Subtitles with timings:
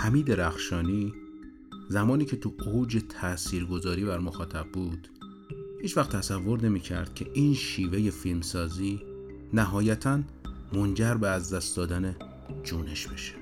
[0.00, 1.14] حمید رخشانی
[1.88, 5.08] زمانی که تو اوج تاثیرگذاری بر مخاطب بود
[5.82, 9.02] هیچ وقت تصور نمی کرد که این شیوه فیلمسازی
[9.52, 10.20] نهایتا
[10.72, 12.16] منجر به از دست دادن
[12.64, 13.39] جونش بشه.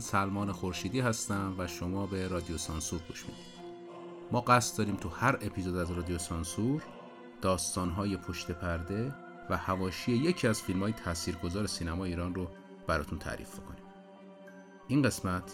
[0.00, 3.58] سلمان خورشیدی هستم و شما به رادیو سانسور گوش می‌دید.
[4.32, 6.82] ما قصد داریم تو هر اپیزود از رادیو سانسور
[7.42, 9.14] داستانهای پشت پرده
[9.50, 12.48] و هواشی یکی از فیلم های تاثیرگذار سینما ایران رو
[12.86, 13.82] براتون تعریف کنیم
[14.88, 15.52] این قسمت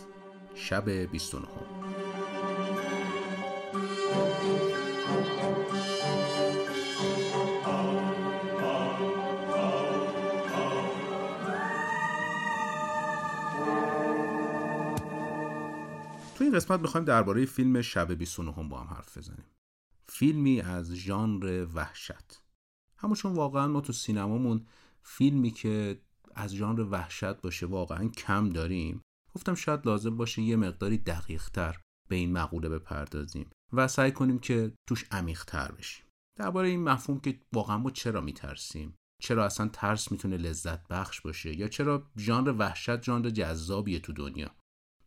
[0.54, 1.50] شب 29 تو
[16.54, 19.46] قسمت می‌خوایم درباره فیلم شب 29 هم با هم حرف بزنیم.
[20.08, 22.42] فیلمی از ژانر وحشت.
[22.96, 24.66] همون واقعا ما تو سینمامون
[25.02, 26.00] فیلمی که
[26.34, 29.02] از ژانر وحشت باشه واقعا کم داریم.
[29.34, 34.38] گفتم شاید لازم باشه یه مقداری دقیق تر به این مقوله بپردازیم و سعی کنیم
[34.38, 36.04] که توش عمیق تر بشیم.
[36.38, 41.56] درباره این مفهوم که واقعا ما چرا میترسیم؟ چرا اصلا ترس می‌تونه لذت بخش باشه؟
[41.58, 44.54] یا چرا ژانر وحشت ژانر جذابیه تو دنیا؟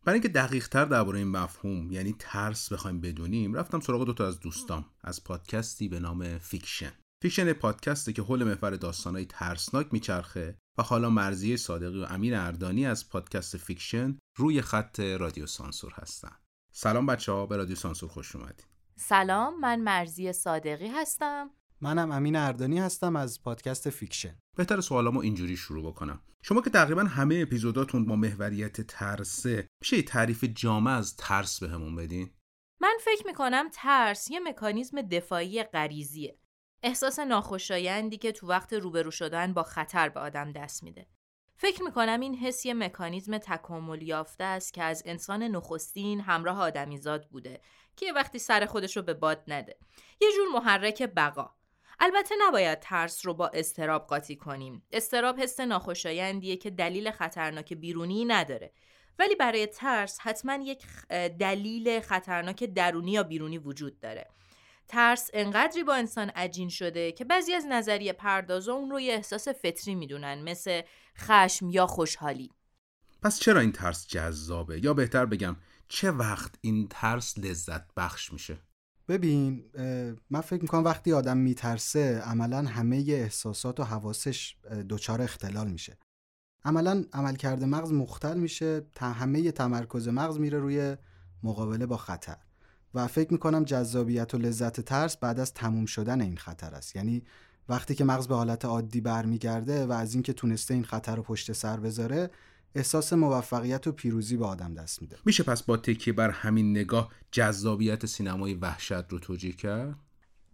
[0.08, 4.40] برای اینکه دقیق تر درباره این مفهوم یعنی ترس بخوایم بدونیم رفتم سراغ دوتا از
[4.40, 6.92] دوستام از پادکستی به نام Fiction.
[7.22, 12.86] Fiction پادکستی که حول محور داستانهای ترسناک میچرخه و حالا مرضیه صادقی و امین اردانی
[12.86, 16.36] از پادکست Fiction روی خط رادیو سانسور هستن.
[16.72, 18.66] سلام بچه ها به رادیو سانسور خوش اومدید
[18.96, 21.50] سلام من مرضیه صادقی هستم.
[21.80, 24.38] منم امین اردانی هستم از پادکست Fiction.
[24.56, 26.22] بهتر سوالامو اینجوری شروع بکنم.
[26.42, 31.96] شما که تقریبا همه اپیزوداتون با محوریت ترسه میشه یه تعریف جامع از ترس بهمون
[31.96, 32.30] به بدین؟
[32.80, 36.38] من فکر می‌کنم ترس یه مکانیزم دفاعی غریزیه.
[36.82, 41.06] احساس ناخوشایندی که تو وقت روبرو شدن با خطر به آدم دست میده.
[41.56, 47.28] فکر می‌کنم این حس یه مکانیزم تکامل یافته است که از انسان نخستین همراه آدمیزاد
[47.28, 47.60] بوده
[47.96, 49.78] که وقتی سر خودش رو به باد نده.
[50.20, 51.57] یه جور محرک بقا.
[52.00, 54.82] البته نباید ترس رو با استراب قاطی کنیم.
[54.92, 58.72] استراب حس ناخوشایندیه که دلیل خطرناک بیرونی نداره.
[59.18, 60.86] ولی برای ترس حتما یک
[61.40, 64.28] دلیل خطرناک درونی یا بیرونی وجود داره.
[64.88, 69.48] ترس انقدری با انسان عجین شده که بعضی از نظریه پردازا اون رو یه احساس
[69.48, 70.82] فطری می‌دونن مثل
[71.18, 72.50] خشم یا خوشحالی.
[73.22, 75.56] پس چرا این ترس جذابه؟ یا بهتر بگم
[75.88, 78.58] چه وقت این ترس لذت بخش میشه؟
[79.08, 79.64] ببین
[80.30, 84.56] من فکر می‌کنم وقتی آدم میترسه عملا همه احساسات و حواسش
[84.88, 85.98] دچار اختلال میشه.
[86.64, 90.96] عملا عملکرد مغز مختل میشه تا همه تمرکز مغز میره روی
[91.42, 92.36] مقابله با خطر.
[92.94, 96.96] و فکر می‌کنم جذابیت و لذت ترس بعد از تموم شدن این خطر است.
[96.96, 97.22] یعنی
[97.68, 101.52] وقتی که مغز به حالت عادی برمیگرده و از اینکه تونسته این خطر رو پشت
[101.52, 102.30] سر بذاره
[102.74, 105.16] احساس موفقیت و پیروزی به آدم دست میده.
[105.24, 109.96] میشه پس با تکیه بر همین نگاه جذابیت سینمای وحشت رو توجیه کرد؟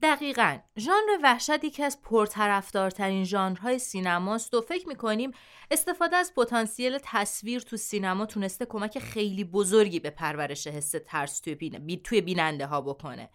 [0.03, 0.59] دقیقا.
[0.79, 5.31] ژانر وحشت یکی از پرطرفدارترین ژانرهای سینماست و فکر می‌کنیم
[5.71, 12.01] استفاده از پتانسیل تصویر تو سینما تونسته کمک خیلی بزرگی به پرورش حس ترس توی,
[12.05, 13.31] توی بیننده ها بکنه.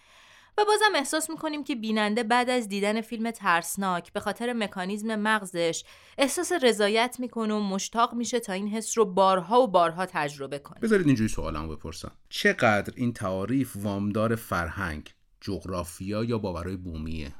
[0.59, 5.83] و بازم احساس می‌کنیم که بیننده بعد از دیدن فیلم ترسناک به خاطر مکانیزم مغزش
[6.17, 10.79] احساس رضایت می‌کنه و مشتاق میشه تا این حس رو بارها و بارها تجربه کنه.
[10.79, 12.11] بذارید اینجوری سوالمو بپرسم.
[12.29, 17.35] چقدر این تعاریف وامدار فرهنگ جغرافیا یا باورهای بومیه؟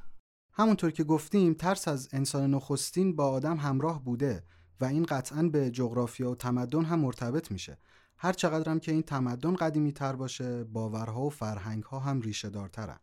[0.54, 4.44] همونطور که گفتیم ترس از انسان نخستین با آدم همراه بوده
[4.82, 7.78] و این قطعا به جغرافیا و تمدن هم مرتبط میشه.
[8.18, 13.00] هر چقدرم که این تمدن قدیمی تر باشه باورها و فرهنگ ها هم ریشه دارترن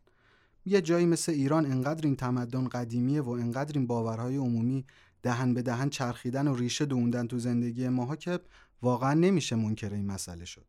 [0.67, 4.85] یه جایی مثل ایران انقدر این تمدن قدیمیه و انقدر این باورهای عمومی
[5.23, 8.39] دهن به دهن چرخیدن و ریشه دوندن تو زندگی ماها که
[8.81, 10.65] واقعا نمیشه منکر این مسئله شد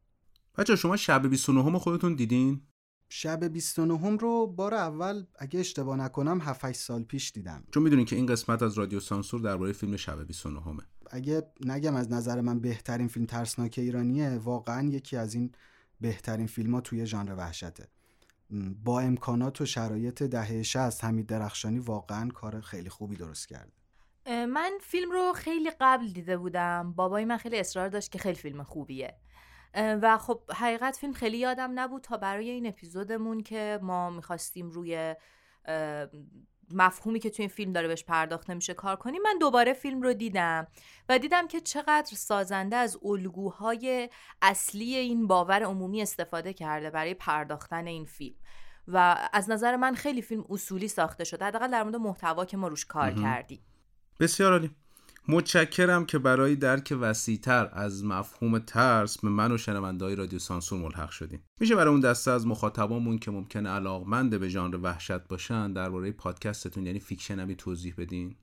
[0.59, 2.61] بچه شما شب 29 خودتون دیدین؟
[3.09, 8.17] شب 29 رو بار اول اگه اشتباه نکنم 7 سال پیش دیدم چون می‌دونین که
[8.17, 10.83] این قسمت از رادیو سانسور درباره فیلم شب 29 همه.
[11.11, 15.53] اگه نگم از نظر من بهترین فیلم ترسناک ایرانیه واقعا یکی از این
[16.00, 17.89] بهترین فیلم ها توی ژانر وحشته
[18.85, 23.73] با امکانات و شرایط دهه 60 حمید درخشانی واقعا کار خیلی خوبی درست کرده
[24.27, 26.93] من فیلم رو خیلی قبل دیده بودم.
[26.93, 29.17] بابای من خیلی اصرار داشت که خیلی فیلم خوبیه.
[29.75, 35.15] و خب حقیقت فیلم خیلی یادم نبود تا برای این اپیزودمون که ما می‌خواستیم روی
[36.70, 40.12] مفهومی که توی این فیلم داره بهش پرداخته میشه کار کنیم من دوباره فیلم رو
[40.12, 40.67] دیدم
[41.09, 44.09] و دیدم که چقدر سازنده از الگوهای
[44.43, 48.37] اصلی این باور عمومی استفاده کرده برای پرداختن این فیلم.
[48.88, 52.69] و از نظر من خیلی فیلم اصولی ساخته شده حداقل در مورد محتوا که ما
[52.69, 53.61] روش کار کردیم.
[54.21, 54.71] بسیار عالی.
[55.30, 61.10] متشکرم که برای درک وسیعتر از مفهوم ترس به من و شنوندهای رادیو سانسور ملحق
[61.11, 66.12] شدین میشه برای اون دسته از مخاطبامون که ممکنه علاقمند به ژانر وحشت باشن درباره
[66.12, 68.36] پادکستتون یعنی Fiction توضیح بدین؟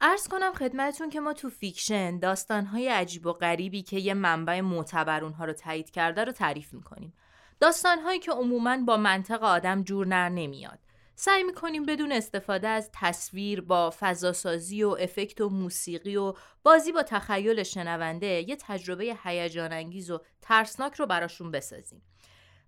[0.00, 5.24] عرض کنم خدمتتون که ما تو Fiction داستانهای عجیب و غریبی که یه منبع معتبر
[5.24, 7.12] اونها رو تایید کرده رو تعریف می‌کنیم.
[7.60, 10.78] داستانهایی که عموما با منطق آدم جور در نمیاد.
[11.22, 17.02] سعی می‌کنیم بدون استفاده از تصویر با فضاسازی و افکت و موسیقی و بازی با
[17.02, 22.02] تخیل شنونده یه تجربه هیجان انگیز و ترسناک رو براشون بسازیم.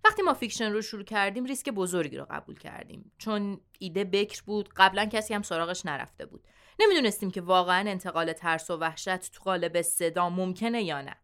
[0.05, 3.11] وقتی ما Fiction رو شروع کردیم ریسک بزرگی رو قبول کردیم.
[3.17, 6.47] چون ایده بکر بود قبلا کسی هم سراغش نرفته بود.
[6.79, 11.15] نمی‌دونستیم که واقعا انتقال ترس و وحشت تو قالب صدا ممکنه یا نه.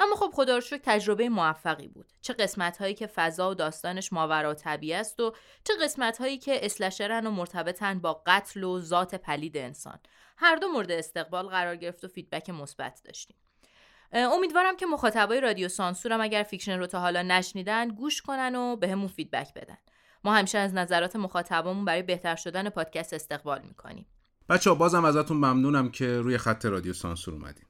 [0.00, 2.06] اما خب خدا رو تجربه موفقی بود.
[2.20, 5.34] چه قسمت هایی که فضا و داستانش ماورا طبیعی است و
[5.64, 9.98] چه قسمت هایی که slasher ن و مرتبطن با قتل و ذات پلید انسان.
[10.36, 13.36] هر دو مورد استقبال قرار گرفت و feedback مثبت داشتیم.
[14.12, 19.06] امیدوارم که مخاطبای رادیو سانسورم اگر Fiction رو تا حالا نشنیدن گوش کنن و بهمون
[19.06, 19.78] به feedback بدن.
[20.24, 24.06] ما همیشه از نظرات مخاطبامون برای بهتر شدن پادکست استقبال می‌کنیم.
[24.48, 27.66] بچه‌ها بازم ازتون ممنونم که روی خط رادیو سانسور اومدین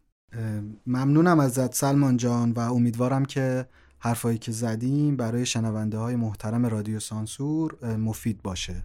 [0.87, 3.69] ممنونم ازت سلمان جان و امیدوارم که
[3.99, 8.83] حرفایی که زدیم برای شنونده های محترم رادیو سانسور مفید باشه.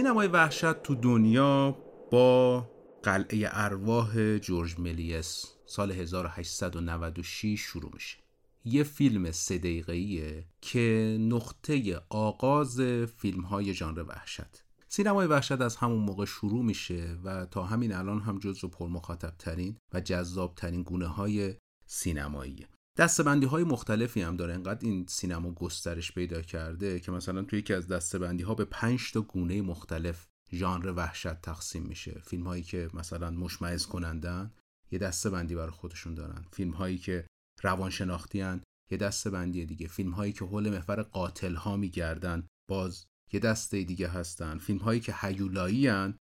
[0.00, 1.76] سینمای وحشت تو دنیا
[2.10, 2.60] با
[3.02, 8.18] قلعه ارواح جورج ملیس سال 1896 شروع میشه.
[8.64, 12.80] یه فیلم سه دقیقه‌ایه که نقطه آغاز
[13.16, 14.64] فیلم های ژانر وحشت.
[14.88, 19.76] سینمای وحشت از همون موقع شروع میشه و تا همین الان هم جزو پرمخاطب ترین
[19.92, 21.54] و جذاب ترین گونه های
[21.86, 22.68] سینماییه.
[23.00, 24.54] دستبندی های مختلفی هم داره.
[24.54, 29.12] انقدر این سینما گسترش پیدا کرده که مثلا توی یکی از دستبندی ها به پنج
[29.12, 32.22] تا گونه مختلف ژانر وحشت تقسیم میشه.
[32.24, 34.50] فیلم هایی که مثلا مشمعز کنندن
[34.90, 36.44] یه دسته بندی برای خودشون دارن.
[36.52, 37.26] فیلم هایی که
[37.62, 39.88] روانشناختی هن، یه دسته بندی دیگه.
[39.88, 44.58] فیلم هایی که حول محور قاتل ها میگردن باز یه دسته دیگه هستن.
[44.58, 45.88] فیلم هایی که هیولایی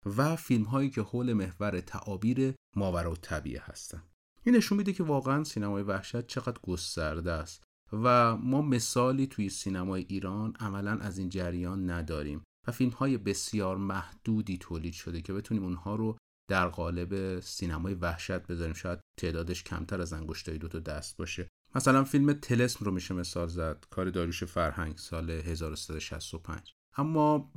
[0.06, 4.04] و فیلم هایی که حول محور تعابیر ماورا و طبیعه هستن.
[4.45, 7.63] این نشون میده که واقعا سینمای وحشت چقدر گسترده است
[7.94, 13.78] و ما مثالی توی سینمای ایران عملا از این جریان نداریم و فیلم های بسیار
[13.78, 16.18] محدودی تولید شده که بتونیم اونها رو
[16.49, 18.73] در قالب سینمای وحشت بذاریم.
[18.73, 21.47] شاید تعدادش کمتر از انگشتای دو تا دست باشه.
[21.75, 27.52] مثلا فیلم تلسم رو میشه مثال زد کار داریوش فرهنگ سال 1365 اما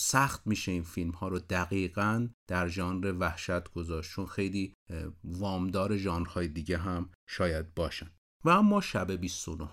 [0.00, 4.10] سخت میشه این فیلم ها رو دقیقا در ژانر وحشت گذاشت.
[4.10, 4.74] چون خیلی
[5.24, 8.10] وامدار ژانرهای دیگه هم شاید باشن.
[8.44, 9.68] و اما شب 29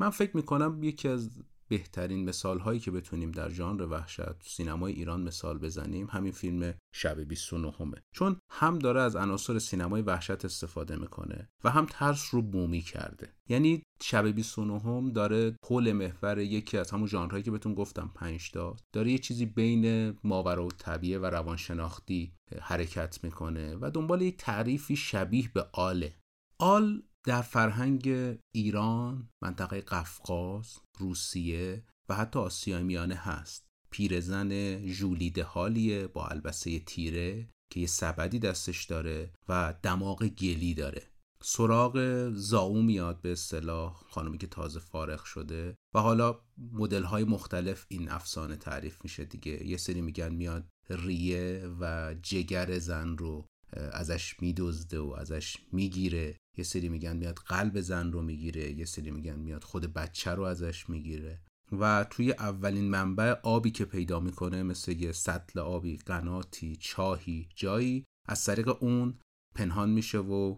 [0.00, 5.22] من فکر می‌کنم یکی از بهترین مثال هایی که بتونیم در ژانر وحشت سینمای ایران
[5.22, 10.96] مثال بزنیم همین فیلم شب 29 همه چون هم داره از عناصر سینمای وحشت استفاده
[10.96, 13.32] می‌کنه و هم ترس رو بومی کرده.
[13.48, 18.50] یعنی شب 29 هم داره حول محور یکی از همون ژانرهایی که بهتون گفتم 5
[18.50, 24.36] تا داره یه چیزی بین ماورا و طبیعه و روانشناختی حرکت می‌کنه و دنبال یک
[24.36, 26.14] تعریفی شبیه به آله.
[26.58, 28.08] آل در فرهنگ
[28.52, 33.66] ایران، منطقه قفقاز، روسیه و حتی آسیای میانه هست.
[33.90, 41.10] پیرزن جولیده حالیه با البسه تیره که یه سبدی دستش داره و دماغ گلی داره.
[41.42, 46.40] سراغ زاو میاد به اصطلاح خانمی که تازه فارغ شده و حالا
[46.72, 52.78] مدل های مختلف این افسانه تعریف میشه دیگه یه سری میگن میاد ریه و جگر
[52.78, 56.36] زن رو ازش میدزده و ازش می‌گیره.
[56.56, 60.42] یه سری میگن میاد قلب زن رو می‌گیره یه سری میگن میاد خود بچه رو
[60.42, 61.40] ازش می‌گیره.
[61.72, 68.04] و توی اولین منبع آبی که پیدا می‌کنه مثل یه سطل آبی قناتی چاهی جایی
[68.28, 69.18] از طریق اون
[69.54, 70.56] پنهان میشه و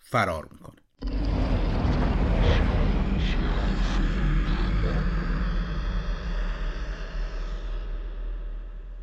[0.00, 0.82] فرار می‌کنه.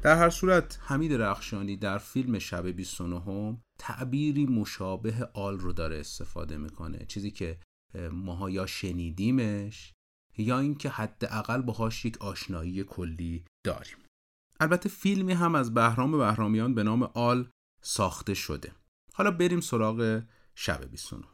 [0.04, 6.58] در هر صورت حمید رخشانی در فیلم شب 29 تعبیری مشابه آل رو داره استفاده
[6.58, 7.06] می‌کنه.
[7.06, 7.60] چیزی که
[8.12, 9.94] ماها یا شنیدیمش
[10.38, 13.98] یا اینکه حداقل باهاش یک آشنایی کلی داریم.
[14.60, 17.50] البته فیلمی هم از بهرام بهرامیان به نام آل
[17.82, 18.72] ساخته شده.
[19.14, 20.24] حالا بریم سراغ
[20.56, 21.33] شب 29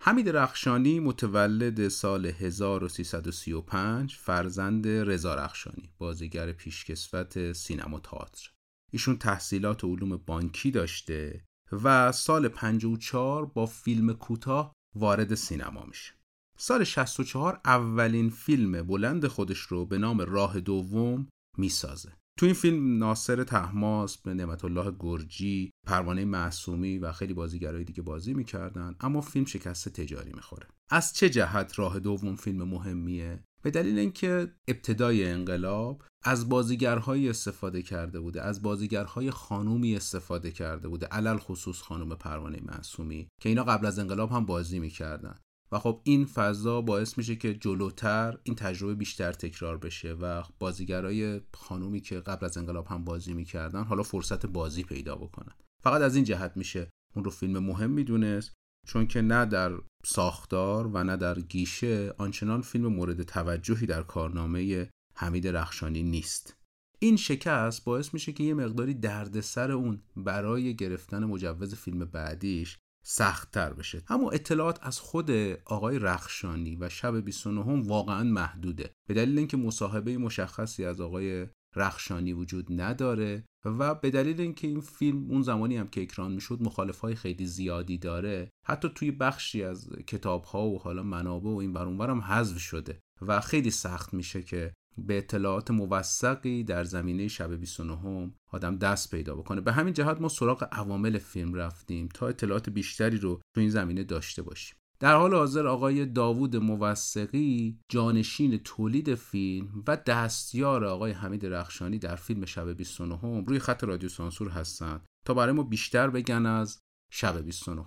[0.00, 8.50] حمید رخشانی متولد سال 1335 فرزند رضا رخشانی بازیگر پیشکسوت سینما تئاتر.
[8.92, 16.12] ایشون تحصیلات علوم بانکی داشته و سال 54 با فیلم کوتاه وارد سینما میشه.
[16.58, 22.12] سال 64 اولین فیلم بلند خودش رو به نام راه دوم می‌سازه.
[22.38, 28.02] تو این فیلم ناصر تحماس به نعمت الله گرجی پروانه معصومی و خیلی بازیگرای دیگه
[28.02, 30.66] بازی می‌کردن اما فیلم شکست تجاری می‌خوره.
[30.90, 37.82] از چه جهت راه دوم فیلم مهمیه؟ به دلیل اینکه ابتدای انقلاب از بازیگرهایی استفاده
[37.82, 43.64] کرده بوده از بازیگرهای خانومی استفاده کرده بوده علل خصوص خانوم پروانه معصومی که اینا
[43.64, 45.38] قبل از انقلاب هم بازی می‌کردن.
[45.72, 51.40] و خب این فضا باعث میشه که جلوتر این تجربه بیشتر تکرار بشه و بازیگرای
[51.54, 55.54] خانومی که قبل از انقلاب هم بازی می‌کردن حالا فرصت بازی پیدا بکنن.
[55.82, 58.54] فقط از این جهت میشه اون رو فیلم مهم می‌دونست
[58.86, 59.72] چون که نه در
[60.06, 66.56] ساختار و نه در گیشه آنچنان فیلم مورد توجهی در کارنامه حمید رخشانی نیست.
[66.98, 72.78] این شکست باعث میشه که یه مقداری دردسر اون برای گرفتن مجوز فیلم بعدیش
[73.08, 74.02] سختتر بشه.
[74.08, 75.30] اما اطلاعات از خود
[75.64, 78.90] آقای رخشانی و شب 29 هم واقعا محدوده.
[79.08, 81.46] به دلیل اینکه مصاحبه مشخصی از آقای
[81.76, 86.62] رخشانی وجود نداره و به دلیل اینکه این فیلم اون زمانی هم که اکران می‌شد
[86.62, 91.56] مخالف های خیلی زیادی داره حتی توی بخشی از کتاب ها و حالا منابع و
[91.56, 97.28] این برونبر هم حذف شده و خیلی سخت میشه که به اطلاعات موثقی در زمینه
[97.28, 99.60] شب 29 آدم دست پیدا بکنه.
[99.60, 104.04] به همین جهت ما سراغ عوامل فیلم رفتیم تا اطلاعات بیشتری رو تو این زمینه
[104.04, 104.76] داشته باشیم.
[105.00, 112.16] در حال حاضر آقای داوود موثقی جانشین تولید فیلم و دستیار آقای حمید رخشانی در
[112.16, 116.78] فیلم شب 29 روی خط رادیو سانسور هستند تا برای ما بیشتر بگن از
[117.12, 117.84] شب 29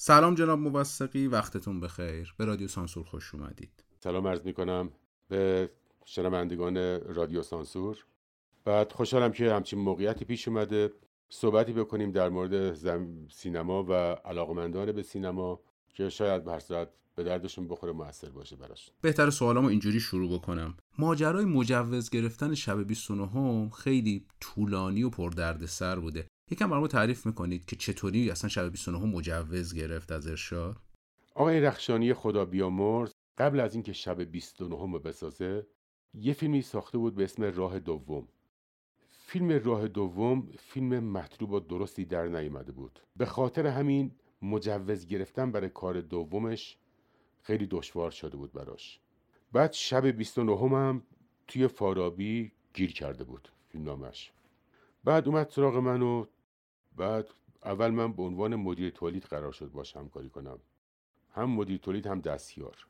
[0.00, 2.34] سلام جناب موثقی وقتتون بخیر.
[2.38, 3.84] به رادیو سانسور خوش اومدید.
[4.00, 4.90] سلام عرض می کنم
[5.28, 5.70] به
[6.08, 8.04] شنوندگان رادیو سانسور.
[8.64, 10.92] بعد خوشحالم که همچین موقعیتی پیش اومده.
[11.28, 12.74] صحبتی بکنیم در مورد
[13.30, 13.92] سینما و
[14.24, 15.60] علاقمندان به سینما
[15.94, 18.90] که شاید به به دردشون بخوره موثر باشه براش.
[19.00, 20.76] بهتر سوالامو اینجوری شروع بکنم.
[20.98, 26.26] ماجرای مجوز گرفتن شب 29 خیلی طولانی و پردردسر بوده.
[26.50, 30.76] یکم برامو تعریف می‌کنید که چطوری اصلا شب 29 مجوز گرفت از ارشاد؟
[31.34, 35.66] آقای رخشانی خدا بیامرز قبل از اینکه شب 29 رو بسازه
[36.20, 38.28] یه فیلمی ساخته بود به اسم راه دوم.
[39.10, 43.00] فیلم راه دوم فیلم مطلوب و درستی در نیامده بود.
[43.16, 44.10] به خاطر همین
[44.42, 46.76] مجوز گرفتن برای کار دومش
[47.42, 49.00] خیلی دشوار شده بود براش.
[49.52, 51.02] بعد شب 29 هم
[51.46, 54.32] توی فارابی گیر کرده بود فیلم نامش
[55.04, 56.26] بعد اومد سراغ من و
[56.96, 57.28] بعد
[57.64, 60.58] اول من به عنوان مدیر تولید قرار شد باش همکاری کنم.
[61.30, 62.86] هم مدیر تولید هم دستیار.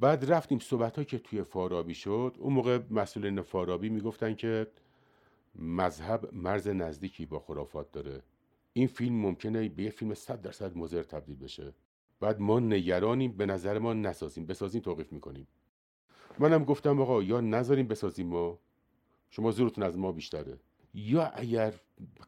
[0.00, 4.66] بعد رفتیم صحبت که توی فارابی شد اون موقع مسئولین فارابی می‌گفتن که
[5.56, 8.22] مذهب مرز نزدیکی با خرافات داره.
[8.72, 11.74] این فیلم ممکنه به یه فیلم صد درصد مزر تبدیل بشه.
[12.20, 14.46] بعد ما نگرانیم به نظر ما نسازیم.
[14.46, 15.46] بسازیم توقیف می‌کنیم.
[16.38, 18.58] منم گفتم آقا یا نذاریم بسازیم ما.
[19.30, 20.58] شما زورتون از ما بیشتره.
[20.94, 21.74] یا اگر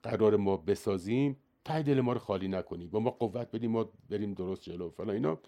[0.02, 4.34] قرار ما بسازیم ته دل ما رو خالی نکنیم با ما قوت بدیم ما بریم
[4.34, 5.38] درست جلو فلا اینا.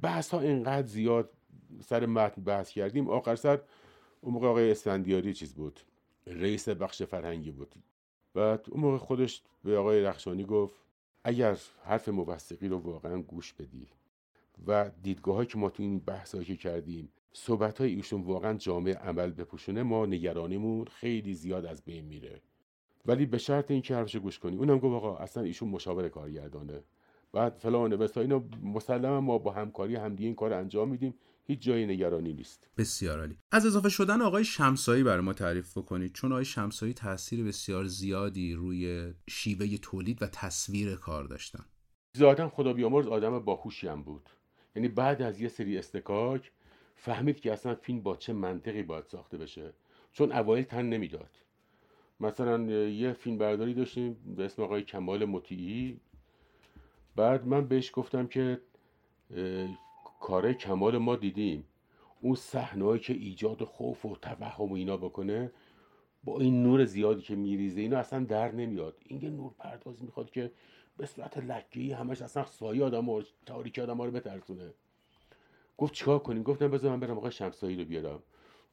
[0.00, 1.30] بحث ها اینقدر زیاد
[1.80, 3.60] سر متن بحث کردیم آخر سر
[4.20, 5.80] اون موقع آقای اسفندیاری چیز بود
[6.26, 7.74] رئیس بخش فرهنگی بود.
[8.34, 10.74] بعد اون موقع خودش به آقای رخشانی گفت
[11.24, 13.86] اگر حرف موثقی رو واقعا گوش بدی
[14.66, 19.30] و دیدگاه که ما تو این بحث که کردیم صحبت های ایشون واقعا جامعه عمل
[19.30, 22.40] بپوشونه ما نگرانیمون خیلی زیاد از بین میره.
[23.06, 24.56] ولی به شرط اینکه حرفش گوش کنی.
[24.56, 26.84] اونم گفت آقا اصلا ایشون مشاور کارگردانه.
[27.32, 31.14] بعد فلان و اینا مسلما ما با همکاری همدیگه این کار انجام میدیم.
[31.46, 32.68] هیچ جای نگرانی نیست.
[32.78, 33.36] بسیار عالی.
[33.52, 36.12] از اضافه شدن آقای شمسایی برای ما تعریف بکنید.
[36.12, 41.64] چون آقای شمسایی تاثیر بسیار زیادی روی شیوه تولید و تصویر کار داشتن.
[42.16, 44.30] ذاتا خدا بیامرز آدم باهوشی هم بود.
[44.76, 46.52] یعنی بعد از یه سری استکاک
[46.96, 49.72] فهمید که اصلا فیلم با چه منطقی باید ساخته بشه.
[50.12, 51.30] چون اوایل تن نمی‌داد.
[52.20, 56.00] مثلا یه فیلم برداری داشتیم به اسم آقای کمال مطیعی.
[57.16, 58.60] بعد من بهش گفتم که
[60.24, 61.64] کاره کمال ما دیدیم.
[62.20, 65.52] اون صحنه‌ای که ایجاد خوف و توهم و اینا بکنه
[66.24, 68.96] با این نور زیادی که میریزه اینا اصلا در نمیاد.
[69.04, 70.52] این یه نور پرداز می‌خواد که
[70.96, 74.74] به صورت لکه‌ای همش اصلا سایه آدم و تاریکی آدم رو بترسونه.
[75.78, 78.22] گفت چیکار کنیم؟ گفتم بذار من برم آقای شمسایی رو بیارم.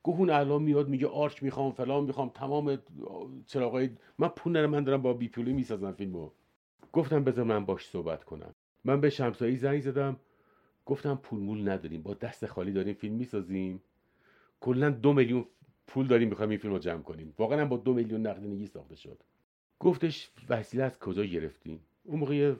[0.03, 2.77] گفت اون الان میاد میگه آرک می‌خوام فلان می‌خوام تمام
[3.47, 6.29] چراغای من پول نرم من دارم با بی پولی می‌سازم فیلمو.
[6.93, 8.53] گفتم بذار من باش صحبت کنم.
[8.83, 10.19] من به شمسایی زنگ زدم.
[10.85, 13.81] گفتم پول مول نداریم با دست خالی داریم فیلم می‌سازیم.
[14.59, 15.45] کلا دو میلیون
[15.87, 17.33] پول داریم می‌خوایم این فیلم رو جمع کنیم.
[17.37, 19.17] واقعا با دو میلیون نقدینگی ساخته شد.
[19.79, 22.55] گفتش وسیله از کجا گرفتیم؟ اون موقع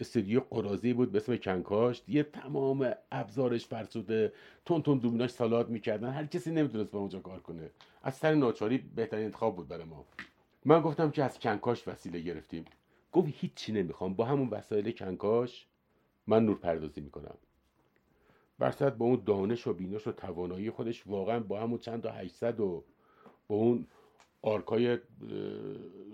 [0.00, 2.02] استودیو قرازی بود به اسم کنکاش.
[2.08, 4.32] یه تمام ابزارش فرسوده.
[4.64, 6.10] تون تون دومیناش سالاد می‌کردن.
[6.10, 7.70] هر کسی نمی‌تونست با اونجا کار کنه.
[8.02, 10.04] از سر ناچاری بهترین انتخاب بود برای ما.
[10.64, 12.64] من گفتم که از کنکاش وسیله گرفتیم.
[13.12, 14.14] گفت هیچی نمی‌خوام.
[14.14, 15.66] با همون وسایل کنکاش
[16.26, 17.34] من نور پردازی می‌کنم.
[18.62, 22.60] برصد با اون دانش و بینش و توانایی خودش واقعا با همون چند تا 800
[22.60, 22.84] و
[23.48, 23.86] با اون
[24.42, 24.98] آرکای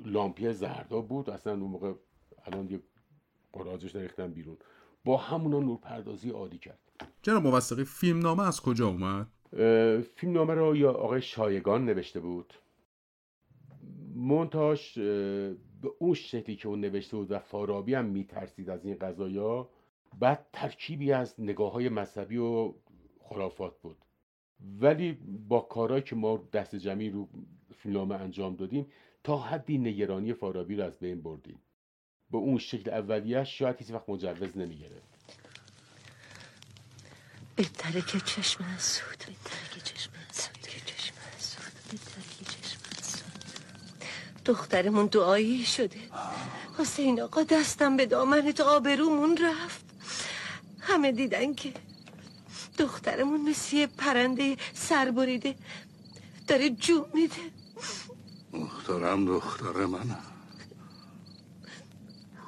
[0.04, 1.30] لامپی زردا بود.
[1.30, 1.92] اصلا اون موقع
[2.44, 2.80] الان یه
[3.52, 4.56] قراجش ریختن بیرون.
[5.04, 6.78] با همونا نور پردازی عادی کرد.
[7.22, 9.26] جناب موثقی فیلم نامه از کجا اومد؟
[10.16, 12.54] فیلم نامه رو یا آقای شایگان نوشته بود.
[14.14, 19.68] مونتاش به اون شکلی که اون نوشته بود و فارابی هم میترسید از این قضایا
[20.18, 22.74] بعد ترکیبی از نگاه های مذهبی و
[23.20, 23.96] خرافات بود.
[24.80, 25.12] ولی
[25.48, 27.28] با کارهایی که ما دست جمعی رو
[27.74, 28.86] فیلمنامه انجام دادیم
[29.24, 31.60] تا حدی نگرانی فارابی رو از بین بردیم.
[32.30, 35.02] به اون شکل اولیش شاید هیچ وقت مجوز نمی‌گیره
[37.56, 44.04] بهتره که چشم سود بهتره که چشم سود که چشم سود بهتره که چشم سود
[44.44, 46.00] دخترمون دعایی شده.
[46.78, 49.87] حسین آقا دستم به دامن آبرومون رفت.
[50.88, 51.74] همه دیدن که
[52.78, 55.54] دخترمون مثل یه پرنده سربریده
[56.46, 57.50] داره جو میده.
[58.52, 60.18] دخترم دختر منه.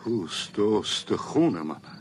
[0.05, 0.83] پوست و
[1.17, 2.01] خون منه.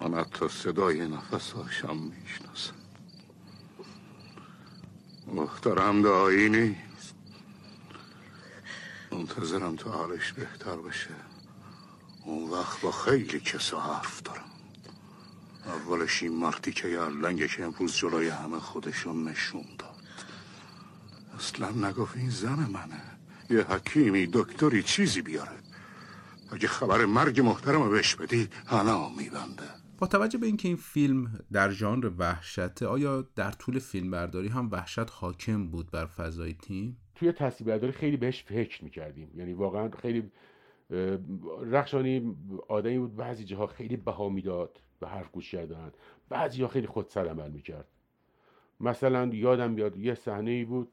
[0.00, 2.74] من حتی صدای نفساشم می‌شناسم.
[5.26, 7.14] مخترم دایی نیست.
[9.12, 11.27] منتظرم تا حالش بهتر بشه.
[12.28, 14.50] اون وقت با خیلی کسا حرف دارم.
[15.66, 19.96] اولش این مردی که یه لنگه که امروز جلوی همه خودشون نشون داد.
[21.38, 23.02] اصلا نگفت این زن منه.
[23.50, 25.58] یه حکیمی دکتری چیزی بیاره.
[26.52, 29.68] اگه خبر مرگ محترم بهش بدی هنا میبنده.
[29.98, 34.70] با توجه به اینکه این فیلم در ژانر وحشته آیا در طول فیلم برداری هم
[34.70, 39.30] وحشت حاکم بود بر فضای تیم؟ توی تصویر برداری خیلی بهش فکر می‌کردیم.
[39.34, 40.32] یعنی واقعا خیلی
[41.62, 42.36] رخشانی
[42.68, 45.92] آدمی بود بعضی جاها خیلی بها می‌داد به حرف گوش کردن.
[46.28, 47.88] بعضی ها خیلی خودسر عمل می‌کرد.
[48.80, 50.88] مثلا یادم بیاد یه صحنه ای بود.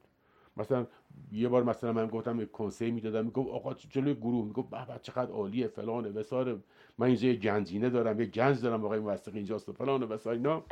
[0.57, 0.87] مثلا
[1.31, 3.25] یه بار مثلا من گفتم کنسه می‌دادم.
[3.25, 6.59] می‌گفت آقا جلوی گروه می‌گفت به چقدر عالیه فلان وسار
[6.97, 10.33] من اینجا یه گنجینه دارم یه گنج دارم آقای موثق اینجاست و فلان و وسار
[10.33, 10.63] اینا.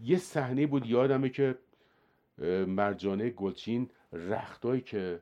[0.00, 1.58] یه صحنه بود یادمه که
[2.66, 5.20] مرجانه گلچین رختایی که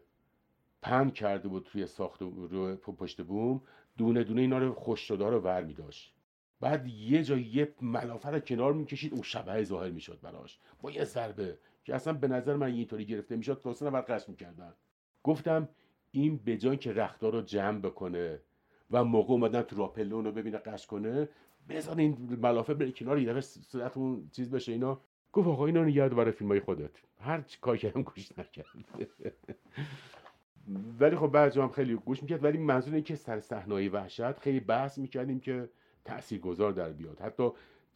[0.85, 3.63] پهن کرده بود توی ساخت رو پشت بوم
[3.99, 6.15] دونه دونه اینا رو خوش شده رو ور می داشت
[6.61, 10.59] بعد یه جا یه ملافه رو کنار می‌کشید اون شبه ظاهر می‌شد براش.
[10.83, 14.75] با یه ضربه که اصلا به نظر من اینطوری گرفته می‌شد تو نفر قش می‌کردن.
[15.23, 15.69] گفتم
[16.11, 18.41] این به جای که رختار رو جمع بکنه
[18.91, 21.29] و موقع اومدن تو راپلون رو ببینه قش کنه
[21.69, 25.01] بزن این ملافه بره کنار یه دفعه اون چیز بشه اینا.
[25.33, 26.91] گفت آقا اینا نگه برای فیلم های خودت.
[27.21, 28.67] هر چی کار کردم گوش نکرد.
[31.01, 34.99] ولی خب بعضی هم خیلی گوش می‌کرد ولی منظور که سر صحنه وحشت خیلی بحث
[34.99, 35.69] می‌کردیم که
[36.43, 37.21] گذار در بیاد.
[37.21, 37.51] حتی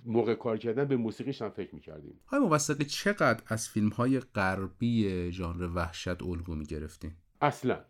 [0.04, 2.20] موقع کار کردن به موسیقیش هم فکر می‌کردیم.
[2.26, 7.80] های موثقی چقدر از فیلم های غربی ژانر وحشت الگو می‌گرفتیم اصلا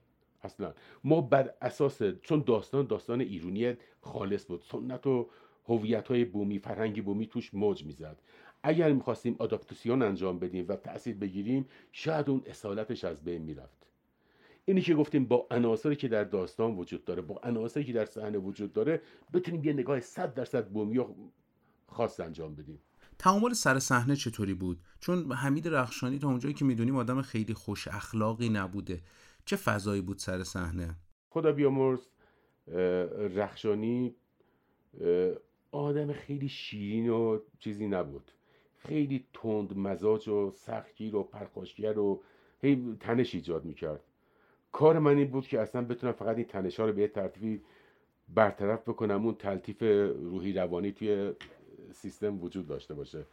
[0.43, 0.75] اصلا.
[1.05, 5.31] ما بر اساس چون داستان داستان ایرونی خالص بود سنت و
[5.64, 8.23] هویت های بومی فرهنگی بومی توش موج می‌زد.
[8.62, 13.88] اگر می‌خواستیم آداپتاسیون انجام بدیم و تاثیر بگیریم شاید اون اصالتش از بین می‌رفت.
[14.68, 18.38] اینی که گفتیم با عناصری که در داستان وجود داره با عناصری که در صحنه
[18.38, 19.02] وجود داره
[19.33, 21.07] بتونیم یه نگاه 100 درصد بومی و
[21.87, 22.78] خاص انجام بدیم.
[23.18, 27.88] تعامل سر صحنه چطوری بود؟ چون حمید رخشانی تا اونجایی که می‌دونیم آدم خیلی خوش
[27.88, 29.02] اخلاقی نبوده.
[29.44, 30.96] چه فضایی بود سر صحنه؟
[31.31, 32.00] خدا بیامرز
[33.37, 34.14] رخشانی
[35.70, 38.31] آدم خیلی شیرین و چیزی نبود.
[38.76, 42.22] خیلی تند مزاج و سختگیر و پرخاشگر و
[42.62, 44.04] هی تنش ایجاد می‌کرد.
[44.79, 47.61] کار من این بود که اصلا بتونم فقط این تنش ها رو به یه ترتیبی
[48.35, 49.25] برطرف بکنم.
[49.25, 49.83] اون تلطیف
[50.23, 51.33] روحی روانی توی
[51.93, 53.25] سیستم وجود داشته باشه.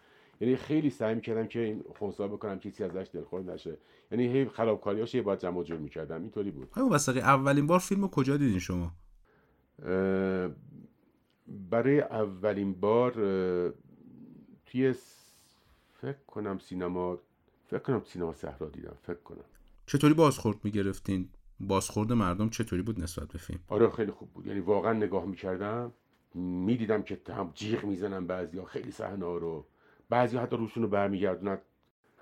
[0.42, 3.78] یعنی خیلی سعی می‌کردم که این خونسا بکنم کسی ازش دلخور نشه.
[4.12, 6.22] یعنی هی خرابکاریاش یه باید جمع جور می‌کردم.
[6.22, 6.70] اینطوری بود.
[6.76, 8.92] همون وسطی اولین بار فیلم کجا دیدین شما؟
[11.70, 13.12] برای اولین بار
[14.66, 14.94] توی
[16.02, 17.20] فکر کنم سینما
[17.68, 18.98] فکر کنم سینما صحرا دیدم.
[19.04, 19.46] فکر کنم.
[19.86, 24.48] چطوری بازخورد می‌گرفتین؟ بازخورد مردم چطوری بود نسبت به فیلم؟ آره خیلی خوب بود.
[24.48, 25.92] یعنی واقعا نگاه می‌کردم
[26.34, 29.66] می‌دیدم که هم جیغ می‌زنن بعضیا خیلی صحنه رو.
[30.10, 31.58] بعضی حتی روشون رو برمیگردونن.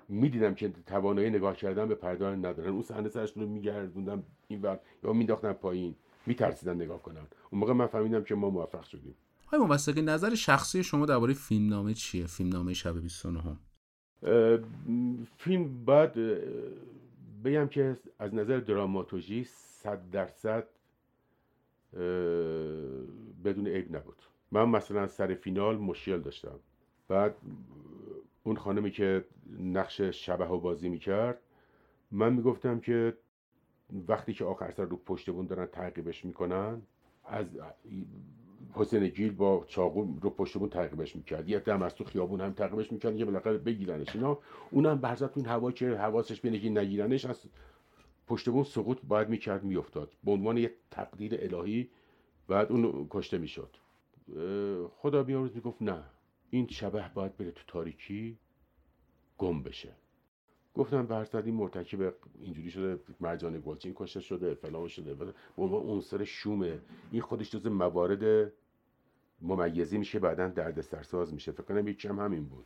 [0.10, 2.70] می‌دیدم که توانایی نگاه کردن به پرده ندارن.
[2.70, 5.96] اون صحنه سرشون رو میگردوندم این ور یا مینداختن پایین.
[6.26, 7.28] میترسیدن نگاه کنن.
[7.50, 9.16] اون موقع من فهمیدم که ما موفق شدیم.
[9.48, 13.60] های موسیقی نظر شخصی شما درباره فیلم نامه چیه فیلم نامه شب 29 هم
[15.38, 16.16] فیلم بعد
[17.44, 20.68] بگم که از نظر دراماتورژی صد درصد
[23.44, 24.22] بدون عیب نبود.
[24.52, 26.60] من مثلا سر فینال مشکل داشتم.
[27.08, 27.36] بعد
[28.44, 29.26] اون خانمی که
[29.60, 31.42] نقش شبه و بازی می‌کرد
[32.12, 33.18] من می‌گفتم که
[34.08, 36.82] وقتی که آخر سر رو پشت بون دارن تعقیبش می‌کنن
[37.26, 37.48] از
[38.74, 41.50] حسین گیل با چاقو رو پشت بون تعقیبش می‌کرد.
[41.50, 43.18] یه دم از تو خیابون هم تعقیبش می‌کرد.
[43.18, 44.40] که بالاخره بگیرنش اینا.
[44.72, 47.46] اونم برزد تو این هوا که حواسش بینه که نگیرنش از
[48.28, 50.14] پشت بون سقوط باید می‌کرد میافتاد.
[50.24, 51.90] به عنوان یه تقدیر الهی
[52.48, 53.70] بعد اون کشته می‌شد.
[54.98, 56.04] خدا بیامرز می‌گفت نه
[56.50, 58.38] این شبه باید بره تو تاریکی
[59.38, 59.90] گم بشه.
[60.76, 65.14] گفتم برصد این مرتکب اینجوری شده مرجان گلچین کشته شده فلان شده.
[65.14, 66.80] به عنوان عنصر شومه.
[67.12, 68.52] این خودش جز موارد
[69.44, 71.52] ممیزی میشه بعدا درد سرساز میشه.
[71.52, 72.66] فکر کنم یکی هم همین بود.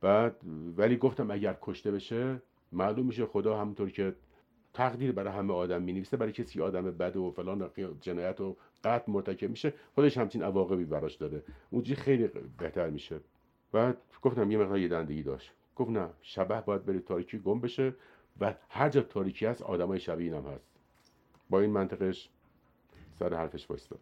[0.00, 0.36] بعد
[0.76, 4.14] ولی گفتم اگر کشته بشه معلوم میشه خدا همونطور که
[4.74, 9.50] تقدیر برای همه آدم می‌نویسه برای کسی آدم بد و فلان جنایت و قتل مرتکب
[9.50, 11.42] میشه خودش همچین عواقبی براش داره.
[11.70, 13.20] اونجی خیلی بهتر میشه.
[13.72, 15.52] بعد گفتم یه مقدار یه دندگی داشت.
[15.76, 17.94] گفت نه شبه باید بره تاریکی گم بشه
[18.40, 20.68] و هر جا تاریکی هست آدمای شبیه اینم هست.
[21.50, 22.28] با این منطقش
[23.18, 24.00] سر حرفش وایستاد.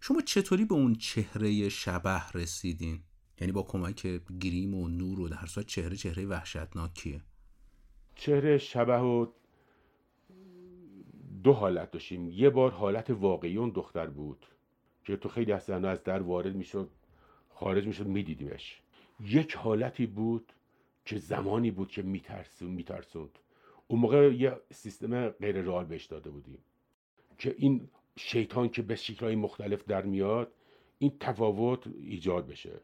[0.00, 3.00] شما چطوری به اون چهره شبه رسیدین؟
[3.40, 7.20] یعنی با کمک گریم و نور و در صورت چهره چهره وحشتناکیه
[8.14, 9.26] چهره شبه و
[11.42, 12.28] دو حالت داشتیم.
[12.28, 14.46] یه بار حالت واقعی اون دختر بود
[15.04, 16.90] که تو خیلی از از در وارد می‌شد
[17.54, 18.80] خارج می‌شد میدیدیمش.
[19.20, 20.52] یک حالتی بود
[21.04, 23.38] که زمانی بود که میترسون میترسوند.
[23.88, 26.58] اون موقع یه سیستم غیر رال بهش داده بودیم
[27.38, 30.52] که این شیطان که به شکلهای مختلف در میاد
[30.98, 32.80] این تفاوت ایجاد بشه.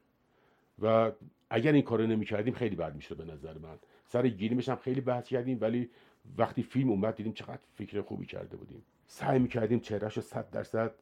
[0.79, 1.13] و
[1.51, 3.79] اگر این کارو نمی کردیم خیلی بد می‌شد به نظر من.
[4.05, 5.91] سر گیریمش هم خیلی بحث کردیم ولی
[6.39, 8.83] وقتی فیلم اومد دیدیم چقدر فکر خوبی کرده بودیم.
[9.07, 10.95] سعی می‌کردیم چهرهش رو صد درصد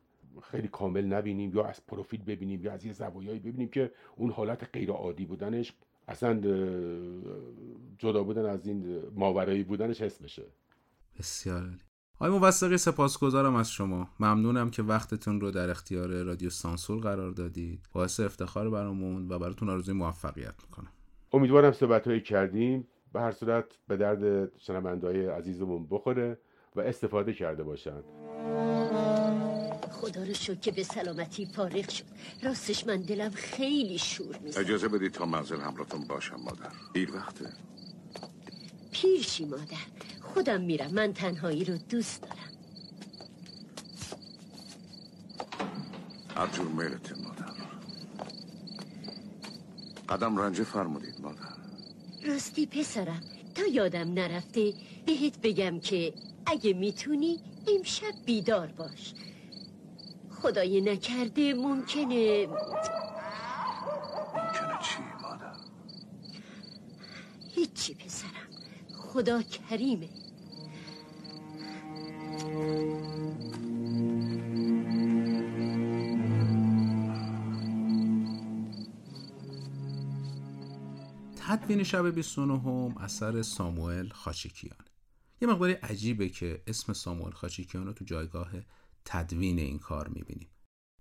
[0.42, 4.68] خیلی کامل نبینیم یا از پروفیل ببینیم یا از یه زوایایی ببینیم که اون حالت
[4.72, 5.72] غیر عادی بودنش
[6.08, 6.34] اصلا
[7.98, 10.42] جدا بودن از این ماورایی بودنش حس بشه.
[11.18, 11.89] بسیار عالی.
[12.22, 14.08] آقای موثقی سپاسگزارم از شما.
[14.20, 17.80] ممنونم که وقتتون رو در اختیار رادیو سانسور قرار دادید.
[17.92, 20.88] باعث افتخار برامون و براتون آرزوی موفقیت می‌کنم.
[21.32, 26.38] امیدوارم صحبت کردیم به هر صورت به درد شنوندهای عزیزمون بخوره
[26.76, 28.04] و استفاده کرده باشند.
[29.92, 32.04] خدا رو شکر که به سلامتی فارغ شد.
[32.42, 34.58] راستش من دلم خیلی شور می‌زد.
[34.58, 36.72] اجازه بدید تا منزل همراهتون باشم مادر.
[36.94, 37.52] دیر وقته.
[38.92, 39.76] پیرشی مادر.
[40.20, 40.94] خودم میرم.
[40.94, 42.34] من تنهایی رو دوست دارم.
[46.36, 47.52] هر جور میلته مادر.
[50.08, 51.40] قدم رنجه فرمودید مادر.
[52.26, 53.20] راستی پسرم
[53.54, 54.74] تا یادم نرفته
[55.06, 56.14] بهت بگم که
[56.46, 59.14] اگه می‌تونی امشب بیدار باش.
[60.30, 63.00] خدای نکرده ممکنه ممکنه
[64.82, 65.52] چی مادر
[67.54, 68.48] هیچی پسرم
[69.20, 70.08] خدا کریمه.
[81.36, 84.78] تدوین شب 29 هم اثر ساموئل خاچیکیان.
[85.40, 88.50] یه مقداری عجیبه که اسم ساموئل خاچیکیان رو تو جایگاه
[89.04, 90.48] تدوین این کار می‌بینیم.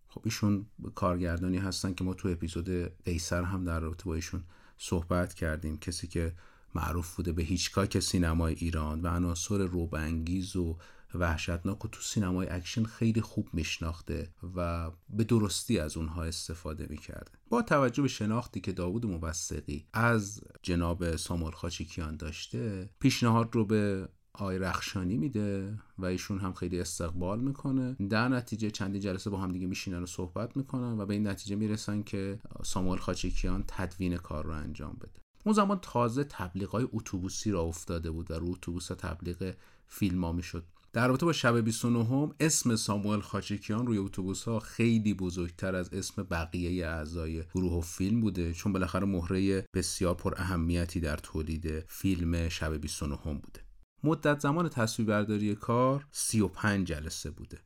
[0.07, 2.69] خب ایشون کارگردانی هستن که ما تو اپیزود
[3.03, 4.43] دیسر هم در رابطه با ایشون
[4.77, 5.77] صحبت کردیم.
[5.77, 6.33] کسی که
[6.75, 10.77] معروف بوده به هیچکاک سینمای ایران و عناصر رعب‌انگیز و
[11.13, 17.31] وحشتناک رو تو سینمای اکشن خیلی خوب میشناخته و به درستی از اونها استفاده می‌کرده.
[17.49, 24.09] با توجه به شناختی که داوود موثقی از جناب ساموئل خاچیکیان داشته پیشنهاد رو به
[24.33, 27.93] آقای رخشانی میده و ایشون هم خیلی استقبال می‌کنه.
[28.09, 31.55] در نتیجه چندین جلسه با هم دیگه میشینن و صحبت می‌کنن و به این نتیجه
[31.55, 35.21] می‌رسن که ساموئل خاچکیان تدوین کار رو انجام بده.
[35.45, 39.53] اون زمان تازه تبلیغ های اتوبوسی را افتاده بود و رو اتوبوس تبلیغ
[39.87, 40.63] فیلم ها می‌شد.
[40.93, 45.93] در رابطه با شب 29 هم اسم ساموئل خاچکیان روی اتوبوس ها خیلی بزرگتر از
[45.93, 51.79] اسم بقیه اعضای گروه و فیلم بوده چون بالاخره مهره بسیار پر اهمیتی در تولید
[51.87, 53.59] فیلم شب 29 هم بوده.
[54.03, 57.57] مدت زمان تصویربرداری کار 35 جلسه بوده.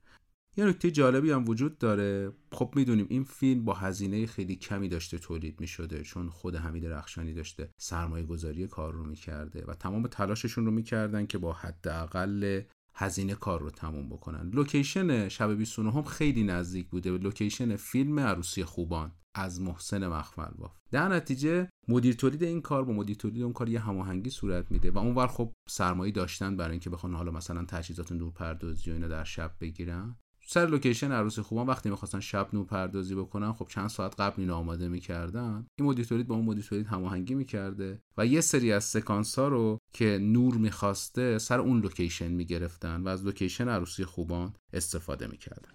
[0.58, 2.32] یه نکته جالبی هم وجود داره.
[2.52, 6.86] خب می‌دونیم این فیلم با هزینه خیلی کمی داشته تولید می شده چون خود حمید
[6.86, 12.62] رخشانی داشته سرمایه گذاری کار رو می‌کرده و تمام تلاششون رو می‌کردن که با حداقل
[12.96, 14.50] هزینه کار رو تموم بکنن.
[14.50, 20.52] لوکیشن شب 29 هم خیلی نزدیک بوده به لوکیشن فیلم عروسی خوبان از محسن مخمل
[20.58, 24.72] باف در نتیجه مدیر تولید این کار با مدیر تولید اون کار یه هماهنگی صورت
[24.72, 29.08] میده و اونور خب سرمایه داشتن برای اینکه بخوان حالا مثلا تجهیزات نورپردازی و اینا
[29.08, 30.16] در شب بگیرن.
[30.46, 34.56] سر لوکیشن عروسی خوبان وقتی می‌خواستن شب نور پردازی بکنن خب چند ساعت قبل اینو
[34.56, 35.68] آماده می‌کردن.
[35.76, 39.48] این مدیر تولید با اون مدیر تولید هماهنگی می‌کرده و یه سری از سکانس ها
[39.48, 45.70] رو که نور می‌خواسته سر اون لوکیشن می‌گرفتن و از لوکیشن عروسی خوبان استفاده می‌کردن.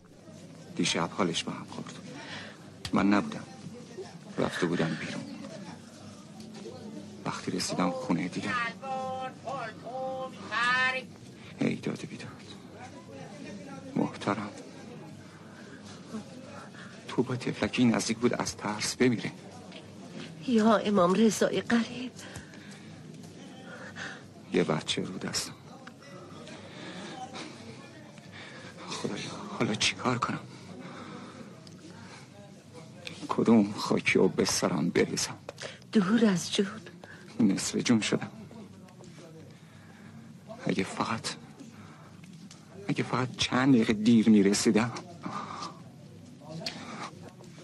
[0.76, 1.94] دیشب حالش به هم خورد.
[2.92, 3.44] من نبودم.
[4.38, 5.24] رفته بودم بیرون.
[7.26, 8.50] وقتی رسیدم خونه دیدم
[11.60, 12.37] ای داده بیداد.
[13.98, 14.50] محترم.
[17.08, 19.32] تو با تفلکی نزدیک بود از ترس بمیره
[20.46, 22.12] یا امام رضای قریب.
[24.52, 25.52] یه بچه رو دستم.
[28.88, 30.40] خدایا حالا چیکار کنم؟
[33.28, 35.36] کدوم خاکی و به سرم بریزم؟
[35.92, 36.66] دور از جون.
[37.40, 38.30] نصف جون شدم.
[40.66, 41.28] اگه فقط
[42.88, 44.92] اگه فقط چند دقیقه دیر می‌رسیدم.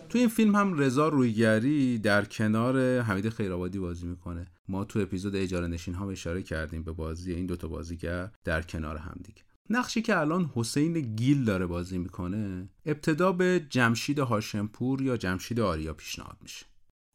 [0.08, 4.46] تو این فیلم هم رضا رویگری در کنار حمید خیرآبادی بازی می‌کنه.
[4.68, 8.96] ما تو اپیزود اجاره نشین ها اشاره کردیم به بازی این دوتا بازیگر در کنار
[8.96, 15.16] هم دیگه نقشی که الان حسین گیل داره بازی می‌کنه ابتدا به جمشید هاشمپور یا
[15.16, 16.66] جمشید آریا پیشنهاد میشه.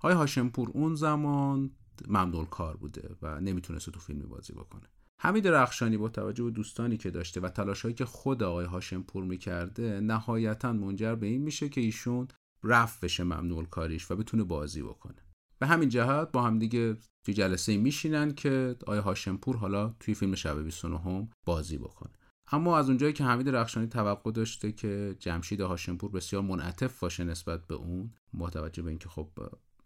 [0.01, 1.71] های هاشمپور اون زمان
[2.07, 4.87] ممنول کار بوده و نمی‌تونست تو فیلمی بازی بکنه؟
[5.21, 9.99] حمید رخشانی با توجه به دوستانی که داشته و تلاشهایی که خود آقای هاشمپور می‌کرده
[9.99, 12.27] نهایتا منجر به این میشه که ایشون
[12.63, 15.15] رفت بشه ممنول کاریش و بتونه بازی بکنه.
[15.59, 20.35] به همین جهت با هم دیگه توی جلسه میشینن که آقای هاشمپور حالا توی فیلم
[20.35, 22.11] شب 29 هم بازی بکنه.
[22.51, 27.67] اما از اونجایی که حمید رخشانی توقع داشته که جمشید هاشمپور بسیار منعطف باشه نسبت
[27.67, 29.29] به اون با توجه به اینکه خب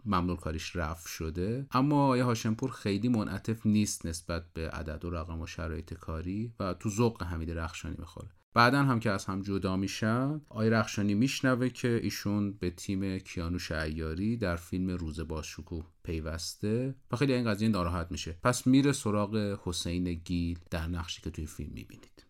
[0.05, 1.67] ممنون کاریش رفت شده.
[1.71, 6.73] اما آیا هاشمپور خیلی منعطف نیست نسبت به عدد و رقم و شرایط کاری و
[6.73, 8.29] تو ذوق حمید رخشانی می‌خوره.
[8.53, 13.71] بعدا هم که از هم جدا میشن آی رخشانی میشنوه که ایشون به تیم کیانوش
[13.71, 18.37] ایاری در فیلم روز باشکوه پیوسته و خیلی این قضیه ناراحت میشه.
[18.43, 22.22] پس میره سراغ حسین گیل در نقشی که توی فیلم می‌بینید.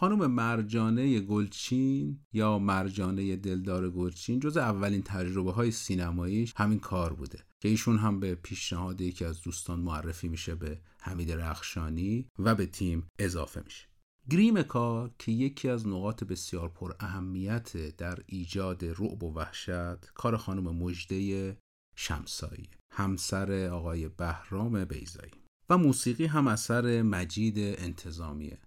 [0.00, 7.38] خانم مرجانه گلچین یا مرجانه دلدار گلچین جز اولین تجربه های سینماییش همین کار بوده
[7.62, 12.66] که ایشون هم به پیشنهاد یکی از دوستان معرفی میشه به حمید رخشانی و به
[12.66, 13.86] تیم اضافه میشه.
[14.30, 20.36] گریم کار که یکی از نقاط بسیار پر اهمیت در ایجاد رعب و وحشت کار
[20.36, 21.56] خانم مجده
[21.96, 25.32] شمسایی همسر آقای بهرام بیزایی
[25.68, 28.58] و موسیقی هم اثر مجید انتظامیه.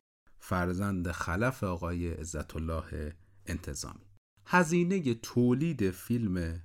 [0.44, 4.06] فرزند خلف آقای عزت الله انتظامی.
[4.46, 6.64] هزینه تولید فیلم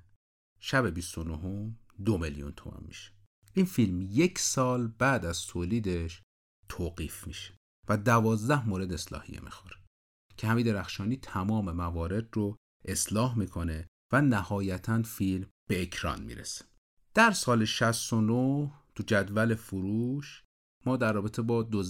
[0.61, 3.13] شب 29 دو میلیون تومن میشه.
[3.55, 6.23] این فیلم یک سال بعد از تولیدش
[6.69, 7.55] توقیف میشه
[7.89, 9.77] و دوازده مورد اصلاحیه می‌خوره
[10.37, 16.65] که حمید رخشانی تمام موارد رو اصلاح می‌کنه و نهایتا فیلم به اکران می‌رسه.
[17.15, 20.45] در سال 69 تو جدول فروش
[20.87, 21.83] ما در رابطه با دو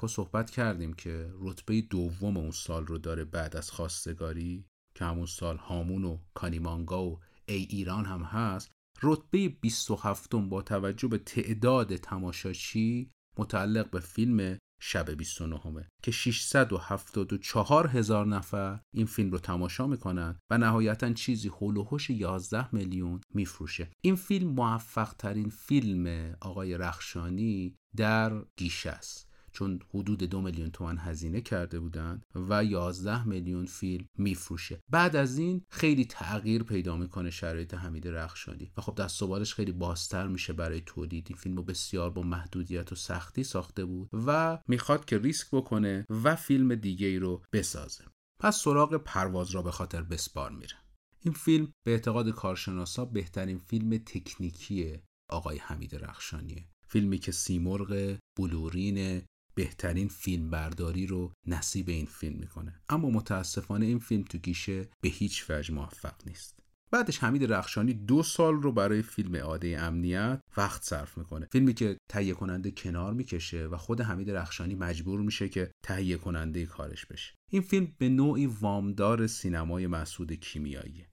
[0.00, 5.26] ها صحبت کردیم که رتبه دوم اون سال رو داره بعد از خواستگاری که همون
[5.26, 8.70] سال هامون و کانیمانگا و ای ایران هم هست.
[9.02, 17.88] رتبه 27 با توجه به تعداد تماشاچی متعلق به فیلم شب 29 همه که 674
[17.88, 23.90] هزار نفر این فیلم رو تماشا می‌کنن و نهایتا چیزی هول و 11 میلیون میفروشه.
[24.00, 29.33] این فیلم موفق ترین فیلم آقای رخشانی در گیشه است.
[29.54, 34.80] چون حدود دو میلیون تومن هزینه کرده بودند و 11 میلیون فیلم میفروشه.
[34.90, 39.72] بعد از این خیلی تغییر پیدا می‌کنه شرایط حمید رخشانی و خب دست و خیلی
[39.72, 41.26] بازتر میشه برای تولید.
[41.28, 46.06] این فیلم رو بسیار با محدودیت و سختی ساخته بود و می‌خواد که ریسک بکنه
[46.10, 48.04] و فیلم دیگه ای رو بسازه.
[48.40, 50.76] پس سراغ پرواز را به خاطر بسپار میره.
[51.20, 54.98] این فیلم به اعتقاد کارشناسا بهترین فیلم تکنیکی
[55.30, 56.68] آقای حمید رخشانیه.
[56.88, 59.22] فیلمی که سیمرغ بلورین
[59.54, 62.80] بهترین فیلم برداری رو نصیب این فیلم می‌کنه.
[62.88, 66.60] اما متاسفانه این فیلم تو گیشه به هیچ وجه موفق نیست.
[66.90, 71.48] بعدش حمید رخشانی دو سال رو برای فیلم عاده امنیت وقت صرف می‌کنه.
[71.52, 76.66] فیلمی که تهیه کننده کنار می‌کشه و خود حمید رخشانی مجبور میشه که تهیه کننده
[76.66, 77.34] کارش بشه.
[77.50, 81.08] این فیلم به نوعی وامدار سینمای مسعود کیمیاییه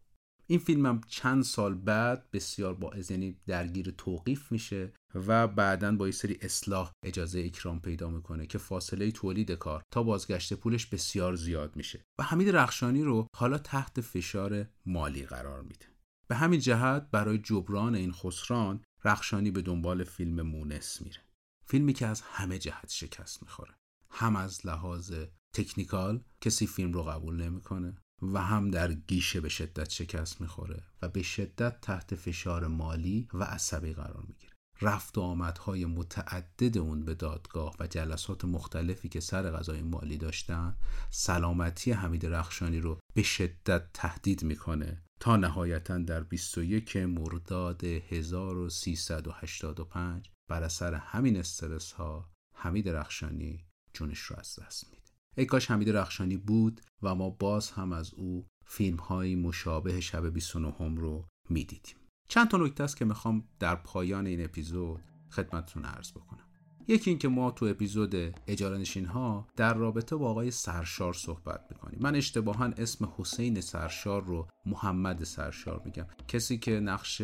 [0.52, 6.06] این فیلم هم چند سال بعد بسیار با یعنی درگیر توقیف میشه و بعدا با
[6.06, 11.36] یه سری اصلاح اجازه اکرام پیدا می‌کنه که فاصله تولید کار تا بازگشت پولش بسیار
[11.36, 12.04] زیاد میشه.
[12.20, 15.86] و حمید رخشانی رو حالا تحت فشار مالی قرار میده.
[16.28, 21.20] به همین جهت برای جبران این خسران رخشانی به دنبال فیلم مونس میره.
[21.66, 23.74] فیلمی که از همه جهت شکست می‌خوره.
[24.10, 25.14] هم از لحاظ
[25.54, 31.10] تکنیکال کسی فیلم رو قبول نمی‌کنه و هم در گیشه به شدت شکست می‌خوره و
[31.10, 34.52] به شدت تحت فشار مالی و عصبی قرار می‌گیره.
[34.82, 40.76] رفت و آمدهای متعدد اون به دادگاه و جلسات مختلفی که سر غذای مالی داشتن
[41.10, 50.64] سلامتی حمید رخشانی رو به شدت تهدید می‌کنه تا نهایتا در 21 مرداد 1385 بر
[50.64, 55.01] اثر همین استرس ها حمید رخشانی جونش رو از دست میده.
[55.38, 60.30] ای کاش حمید رخشانی بود و ما باز هم از او فیلم های مشابه شب
[60.30, 61.96] 29 هم رو می‌دیدیم.
[62.28, 66.46] چند تا نکته است که می‌خوام در پایان این اپیزود خدمتتون عرض بکنم.
[66.88, 68.16] یکی اینکه ما تو اپیزود
[68.48, 72.00] اجاره نشین ها در رابطه با آقای سرشار صحبت می‌کنیم.
[72.02, 76.06] من اشتباها اسم حسین سرشار رو محمد سرشار میگم.
[76.28, 77.22] کسی که نقش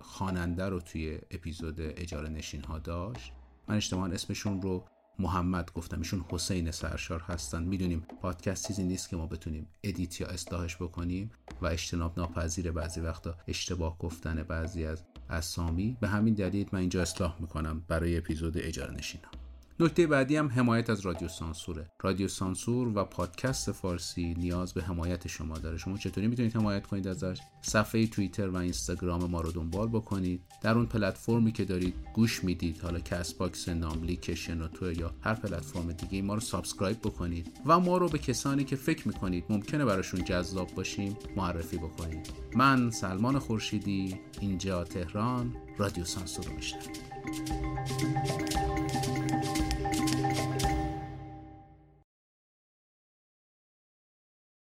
[0.00, 3.32] خواننده رو توی اپیزود اجاره نشین ها داشت
[3.68, 4.84] من اشتباها اسمشون رو
[5.18, 7.62] محمد گفتم ایشون حسین سرشار هستن.
[7.62, 11.30] می‌دونیم پادکست چیزی نیست که ما بتونیم edit یا اصلاحش بکنیم
[11.62, 15.96] و اجتناب ناپذیر بعضی وقتا اشتباه گفتن بعضی از اسامی.
[16.00, 19.30] به همین دلیل من اینجا اصلاح می‌کنم برای اپیزود اجاره نشینم
[19.80, 21.90] نکته بعدی هم حمایت از رادیو سانسوره.
[22.02, 25.76] رادیو سانسور و پادکست فارسی نیاز به حمایت شما داره.
[25.76, 30.42] شما چطوری می‌تونید حمایت کنید ازش؟ صفحه توییتر و اینستاگرام ما رو دنبال بکنید.
[30.62, 32.80] در اون پلتفرمی که دارید گوش می‌دید.
[32.80, 37.52] حالا کست باکس ناملیک شنوتو یا هر پلتفرم دیگه ما رو subscribe بکنید.
[37.66, 42.26] و ما رو به کسانی که فکر می‌کنید ممکنه براشون جذاب باشیم معرفی بکنید.
[42.54, 46.80] من سلمان خورشیدی اینجا تهران رادیو سانسور رو میشنم
[47.30, 47.50] Thank
[50.62, 50.67] you.